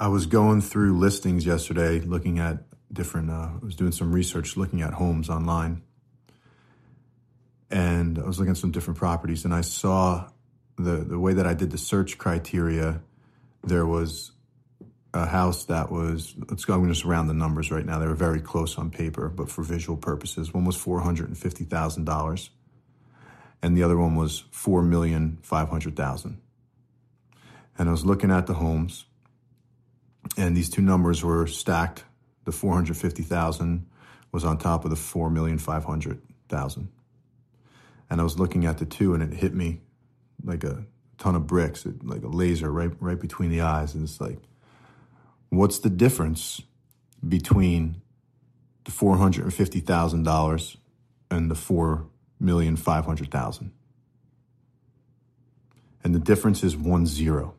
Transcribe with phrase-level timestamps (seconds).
[0.00, 3.30] I was going through listings yesterday, looking at different.
[3.30, 5.82] Uh, I was doing some research, looking at homes online,
[7.70, 10.30] and I was looking at some different properties, and I saw
[10.76, 13.02] the the way that I did the search criteria.
[13.62, 14.32] There was
[15.12, 16.34] a house that was.
[16.48, 16.72] Let's go.
[16.72, 17.98] I'm going to just round the numbers right now.
[17.98, 21.36] They were very close on paper, but for visual purposes, one was four hundred and
[21.36, 22.48] fifty thousand dollars,
[23.60, 26.40] and the other one was four million five hundred thousand.
[27.76, 29.04] And I was looking at the homes
[30.36, 32.04] and these two numbers were stacked.
[32.44, 33.86] The 450,000
[34.32, 36.88] was on top of the 4,500,000.
[38.08, 39.80] And I was looking at the two and it hit me
[40.44, 40.84] like a
[41.18, 44.38] ton of bricks, like a laser right right between the eyes and it's like
[45.50, 46.62] what's the difference
[47.26, 48.00] between
[48.84, 50.76] the $450,000
[51.30, 53.70] and the 4,500,000?
[56.02, 57.54] And the difference is one zero.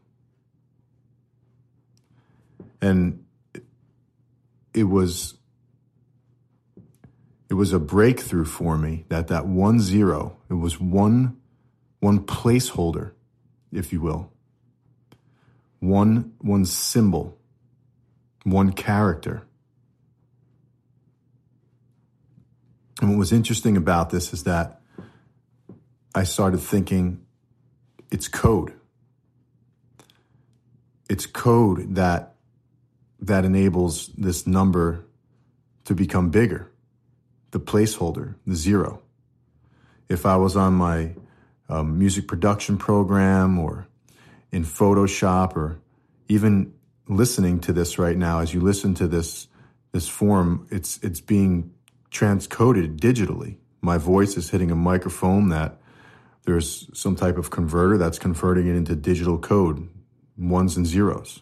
[2.81, 3.23] And
[4.73, 5.35] it was
[7.49, 11.37] it was a breakthrough for me that that one zero it was one
[11.99, 13.11] one placeholder
[13.71, 14.31] if you will.
[15.79, 17.37] One one symbol
[18.43, 19.43] one character.
[22.99, 24.81] And what was interesting about this is that
[26.13, 27.25] i started thinking
[28.11, 28.73] it's code.
[31.09, 32.35] It's code that
[33.21, 35.05] that enables this number
[35.85, 36.71] to become bigger,
[37.51, 39.01] the placeholder, the zero.
[40.09, 41.15] If I was on my
[41.69, 43.87] um, music production program or
[44.51, 45.79] in Photoshop or
[46.27, 46.73] even
[47.07, 49.47] listening to this right now, as you listen to this
[49.91, 51.71] this form, it's it's being
[52.11, 53.57] transcoded digitally.
[53.81, 55.79] My voice is hitting a microphone that
[56.45, 59.89] there's some type of converter that's converting it into digital code,
[60.37, 61.41] ones and zeros.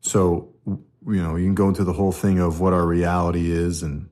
[0.00, 3.82] So, you know, you can go into the whole thing of what our reality is
[3.82, 4.08] and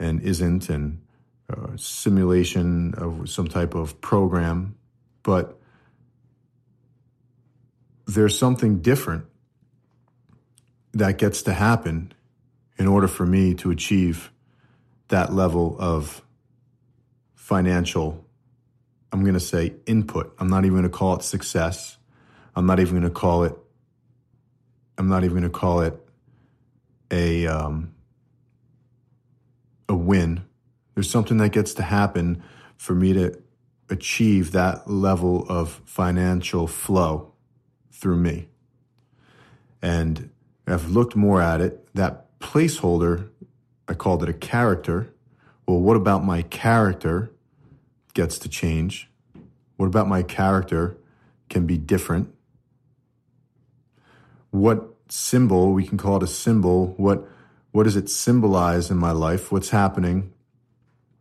[0.00, 1.02] and isn't, and
[1.50, 4.76] uh, simulation of some type of program,
[5.24, 5.58] but
[8.06, 9.24] there's something different
[10.92, 12.12] that gets to happen
[12.78, 14.30] in order for me to achieve
[15.08, 16.22] that level of
[17.34, 18.24] financial
[19.12, 20.34] I'm going to say input.
[20.38, 21.96] I'm not even going to call it success.
[22.54, 23.54] I'm not even going to call it
[24.98, 25.94] I'm not even going to call it
[27.10, 27.94] a um,
[29.88, 30.44] a win.
[30.94, 32.42] There's something that gets to happen
[32.76, 33.40] for me to
[33.88, 37.32] achieve that level of financial flow
[37.92, 38.48] through me.
[39.80, 40.30] And
[40.66, 41.88] I've looked more at it.
[41.94, 43.28] That placeholder,
[43.86, 45.12] I called it a character.
[45.66, 47.30] Well, what about my character
[48.14, 49.08] gets to change?
[49.76, 50.98] What about my character
[51.48, 52.34] can be different?
[54.50, 57.26] What symbol we can call it a symbol what
[57.70, 59.52] what does it symbolize in my life?
[59.52, 60.32] What's happening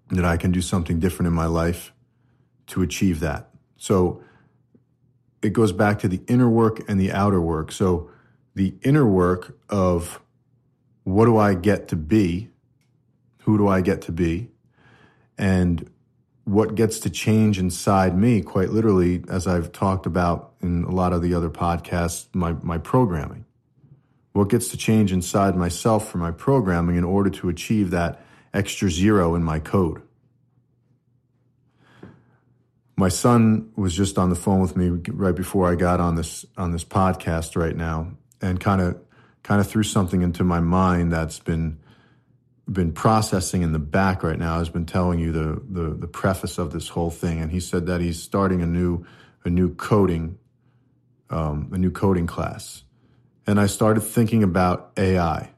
[0.10, 1.94] that i can do something different in my life
[2.68, 3.50] to achieve that?
[3.78, 4.24] So
[5.42, 7.72] it goes back to the inner work and the outer work.
[7.72, 8.10] So
[8.56, 10.20] the inner work of
[11.04, 12.50] what do i get to be?
[13.42, 14.50] Who do i get to be?
[15.38, 15.90] And
[16.46, 21.14] what gets to change inside me, quite literally, as I've talked about in a lot
[21.14, 23.46] of the other podcasts, my, my programming.
[24.34, 28.22] What gets to change inside myself for my programming in order to achieve that
[28.54, 30.02] extra zero in my code.
[32.96, 36.46] My son was just on the phone with me right before I got on this
[36.58, 39.00] on this podcast right now and kind of
[39.44, 41.80] kind of threw something into my mind that's been
[42.70, 46.58] been processing in the back right now has been telling you the, the, the preface
[46.58, 49.06] of this whole thing, and he said that he's starting a new
[49.46, 50.38] a new coding
[51.30, 52.84] um, a new coding class,
[53.46, 55.52] and I started thinking about AI,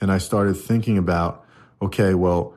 [0.00, 1.44] and I started thinking about
[1.80, 2.54] okay, well,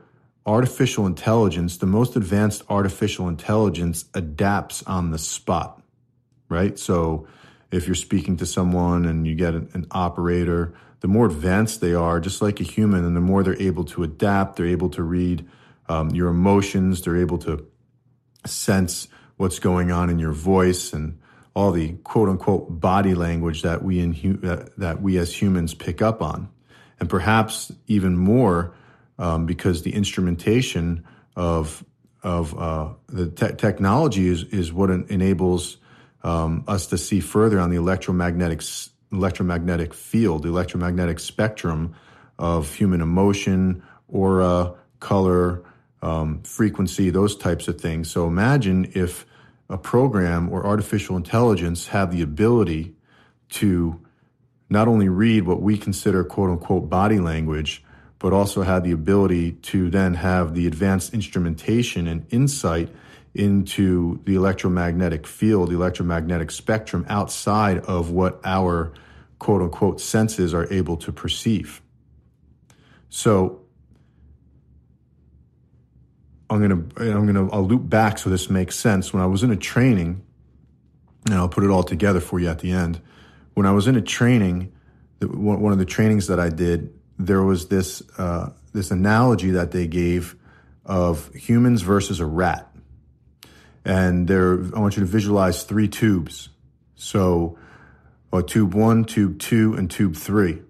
[0.47, 5.79] artificial intelligence, the most advanced artificial intelligence adapts on the spot,
[6.49, 6.79] right?
[6.79, 7.27] So
[7.69, 11.93] if you're speaking to someone and you get an, an operator the more advanced they
[11.93, 15.03] are, just like a human, and the more they're able to adapt, they're able to
[15.03, 15.47] read
[15.89, 17.67] um, your emotions, they're able to
[18.45, 19.07] sense
[19.37, 21.19] what's going on in your voice and
[21.53, 26.01] all the quote unquote body language that we in uh, that we as humans pick
[26.01, 26.49] up on,
[26.99, 28.73] and perhaps even more
[29.19, 31.03] um, because the instrumentation
[31.35, 31.83] of
[32.23, 35.77] of uh, the te- technology is is what enables
[36.23, 38.61] um, us to see further on the electromagnetic
[39.11, 41.93] electromagnetic field, the electromagnetic spectrum
[42.39, 45.63] of human emotion, aura, color,
[46.01, 48.09] um, frequency, those types of things.
[48.09, 49.25] So imagine if
[49.71, 52.93] a program or artificial intelligence have the ability
[53.49, 53.99] to
[54.69, 57.83] not only read what we consider quote unquote body language,
[58.19, 62.89] but also have the ability to then have the advanced instrumentation and insight
[63.33, 68.93] into the electromagnetic field, the electromagnetic spectrum outside of what our
[69.39, 71.81] quote unquote senses are able to perceive.
[73.09, 73.60] So
[76.51, 79.13] I'm gonna I'm gonna I'll loop back so this makes sense.
[79.13, 80.21] When I was in a training,
[81.25, 83.01] and I'll put it all together for you at the end.
[83.53, 84.73] When I was in a training,
[85.21, 89.87] one of the trainings that I did, there was this uh, this analogy that they
[89.87, 90.35] gave
[90.85, 92.69] of humans versus a rat,
[93.85, 96.49] and there I want you to visualize three tubes.
[96.95, 97.57] So,
[98.33, 100.61] uh, tube one, tube two, and tube three.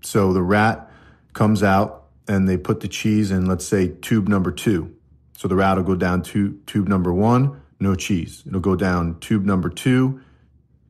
[0.00, 0.90] So the rat
[1.34, 1.99] comes out
[2.30, 4.94] and they put the cheese in, let's say, tube number two.
[5.36, 8.44] So the rat will go down to tube number one, no cheese.
[8.46, 10.20] It'll go down tube number two,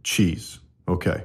[0.05, 0.59] cheese.
[0.87, 1.25] Okay.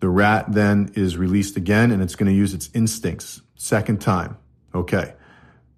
[0.00, 3.40] The rat then is released again and it's going to use its instincts.
[3.54, 4.36] Second time.
[4.74, 5.14] Okay.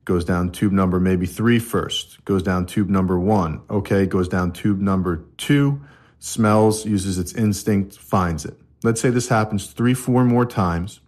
[0.05, 2.25] Goes down tube number maybe three first.
[2.25, 3.61] Goes down tube number one.
[3.70, 4.05] Okay.
[4.06, 5.81] Goes down tube number two.
[6.19, 8.58] Smells, uses its instinct, finds it.
[8.82, 10.99] Let's say this happens three, four more times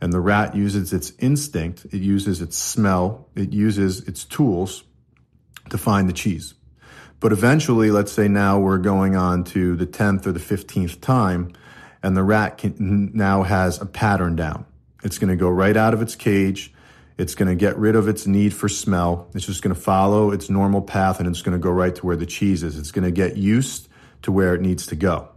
[0.00, 4.84] and the rat uses its instinct, it uses its smell, it uses its tools
[5.70, 6.54] to find the cheese.
[7.20, 11.52] But eventually, let's say now we're going on to the 10th or the 15th time,
[12.02, 14.66] and the rat can, now has a pattern down.
[15.02, 16.72] It's going to go right out of its cage.
[17.16, 19.30] It's going to get rid of its need for smell.
[19.34, 22.06] It's just going to follow its normal path and it's going to go right to
[22.06, 22.76] where the cheese is.
[22.76, 23.88] It's going to get used
[24.22, 25.28] to where it needs to go.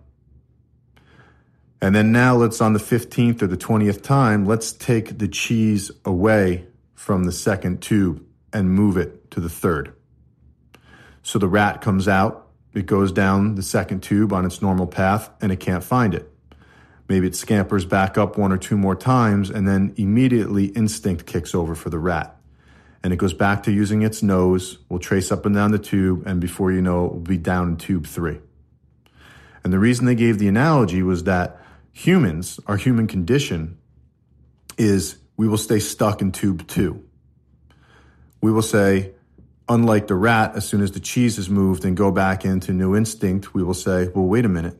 [1.81, 5.91] And then now let's on the 15th or the 20th time, let's take the cheese
[6.05, 6.65] away
[6.95, 9.93] from the second tube and move it to the third.
[11.21, 15.29] So the rat comes out, it goes down the second tube on its normal path
[15.41, 16.31] and it can't find it.
[17.07, 21.53] Maybe it scampers back up one or two more times and then immediately instinct kicks
[21.53, 22.35] over for the rat.
[23.03, 26.23] And it goes back to using its nose, will trace up and down the tube,
[26.25, 28.39] and before you know it, will be down in tube three.
[29.63, 31.61] And the reason they gave the analogy was that
[31.97, 33.75] humans, our human condition
[34.77, 37.03] is we will stay stuck in tube two.
[38.39, 39.13] We will say,
[39.67, 42.95] unlike the rat, as soon as the cheese is moved and go back into new
[42.95, 44.77] instinct, we will say, well, wait a minute.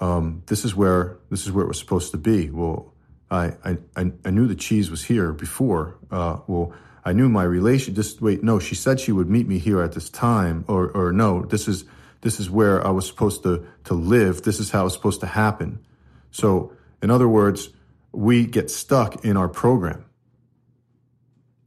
[0.00, 2.50] Um, this is where this is where it was supposed to be.
[2.50, 2.94] Well,
[3.30, 5.98] I I, I knew the cheese was here before.
[6.10, 6.72] Uh, well,
[7.04, 7.94] I knew my relation.
[7.94, 11.12] Just wait, no, she said she would meet me here at this time, or or
[11.12, 11.84] no, this is
[12.22, 14.42] this is where I was supposed to to live.
[14.42, 15.84] This is how it's supposed to happen.
[16.30, 16.72] So,
[17.02, 17.70] in other words,
[18.12, 20.04] we get stuck in our program.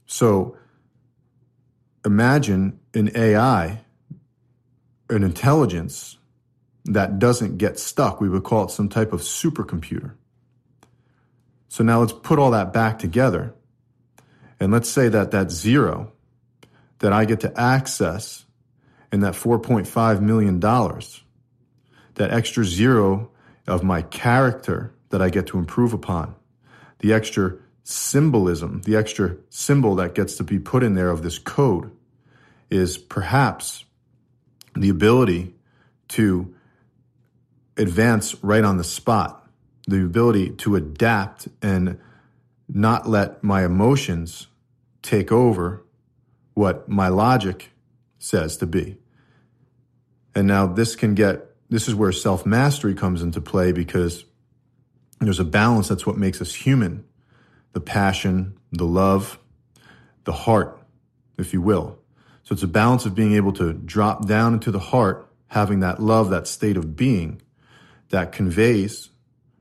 [0.06, 0.56] So,
[2.04, 3.80] imagine an AI,
[5.08, 6.18] an intelligence
[6.84, 8.20] that doesn't get stuck.
[8.20, 10.12] We would call it some type of supercomputer.
[11.68, 13.54] So now let's put all that back together.
[14.60, 16.12] And let's say that that zero
[17.00, 18.44] that I get to access
[19.10, 23.30] and that $4.5 million, that extra zero
[23.66, 26.34] of my character that I get to improve upon,
[26.98, 31.38] the extra symbolism, the extra symbol that gets to be put in there of this
[31.38, 31.90] code
[32.70, 33.84] is perhaps
[34.74, 35.54] the ability
[36.08, 36.54] to
[37.76, 39.48] advance right on the spot,
[39.86, 41.98] the ability to adapt and
[42.68, 44.46] not let my emotions
[45.02, 45.84] take over
[46.54, 47.70] what my logic
[48.18, 48.96] says to be.
[50.34, 54.24] And now this can get this is where self mastery comes into play because
[55.18, 57.04] there's a balance that's what makes us human
[57.72, 59.40] the passion, the love,
[60.22, 60.80] the heart,
[61.36, 61.98] if you will.
[62.44, 66.00] So it's a balance of being able to drop down into the heart, having that
[66.00, 67.42] love, that state of being
[68.10, 69.10] that conveys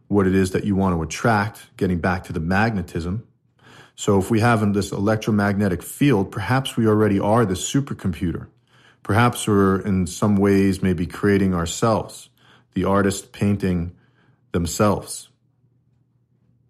[0.07, 3.27] what it is that you want to attract, getting back to the magnetism.
[3.95, 8.49] So if we have this electromagnetic field, perhaps we already are the supercomputer
[9.03, 12.29] Perhaps we're in some ways maybe creating ourselves,
[12.73, 13.95] the artist painting
[14.53, 15.29] themselves.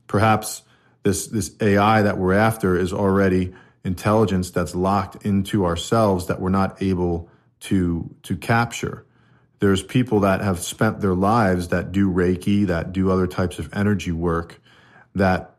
[0.07, 0.63] Perhaps
[1.03, 6.49] this, this AI that we're after is already intelligence that's locked into ourselves that we're
[6.49, 9.05] not able to, to capture.
[9.59, 13.69] There's people that have spent their lives that do Reiki, that do other types of
[13.73, 14.61] energy work,
[15.15, 15.55] that,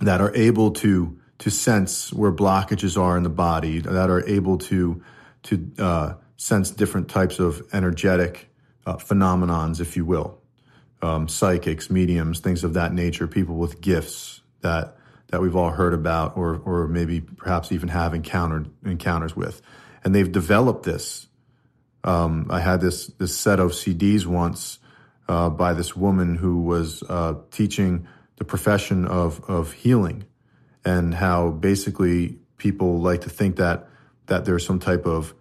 [0.00, 4.58] that are able to, to sense where blockages are in the body, that are able
[4.58, 5.02] to
[5.44, 8.50] to uh, sense different types of energetic
[8.86, 10.38] uh, phenomenons, if you will,
[11.02, 14.96] um, psychics, mediums, things of that nature, people with gifts that
[15.30, 19.60] that we've all heard about, or or maybe perhaps even have encountered encounters with,
[20.04, 21.26] and they've developed this.
[22.04, 24.78] Um, I had this this set of CDs once
[25.28, 30.24] uh, by this woman who was uh, teaching the profession of, of healing
[30.84, 33.88] and how basically people like to think that
[34.28, 35.34] that there's some type of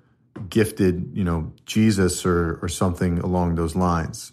[0.50, 4.32] gifted, you know, Jesus or, or something along those lines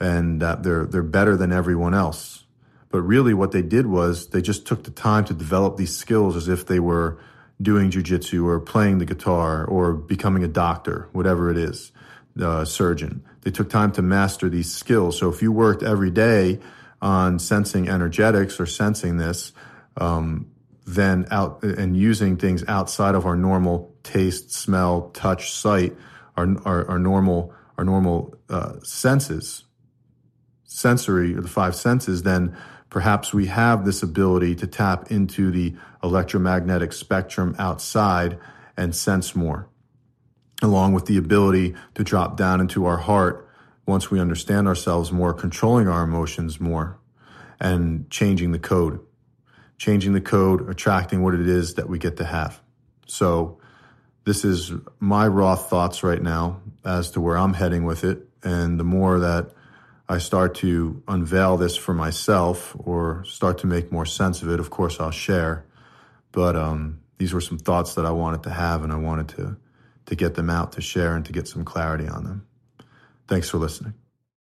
[0.00, 2.44] and that they're, they're better than everyone else.
[2.90, 6.36] But really what they did was they just took the time to develop these skills
[6.36, 7.18] as if they were
[7.60, 11.92] doing jujitsu or playing the guitar or becoming a doctor, whatever it is,
[12.40, 13.24] a surgeon.
[13.42, 15.18] They took time to master these skills.
[15.18, 16.60] So if you worked every day
[17.00, 19.52] on sensing energetics or sensing this,
[19.96, 20.50] um,
[20.86, 25.96] then out and using things outside of our normal taste, smell, touch, sight,
[26.36, 29.64] our our, our normal our normal uh, senses,
[30.64, 32.56] sensory or the five senses, then
[32.90, 38.38] perhaps we have this ability to tap into the electromagnetic spectrum outside
[38.76, 39.68] and sense more,
[40.62, 43.48] along with the ability to drop down into our heart
[43.86, 46.98] once we understand ourselves more, controlling our emotions more,
[47.60, 49.00] and changing the code.
[49.78, 52.60] Changing the code, attracting what it is that we get to have.
[53.06, 53.58] So,
[54.24, 58.26] this is my raw thoughts right now as to where I'm heading with it.
[58.42, 59.50] And the more that
[60.08, 64.60] I start to unveil this for myself or start to make more sense of it,
[64.60, 65.66] of course, I'll share.
[66.32, 69.56] But um, these were some thoughts that I wanted to have, and I wanted to
[70.06, 72.46] to get them out to share and to get some clarity on them.
[73.26, 73.94] Thanks for listening.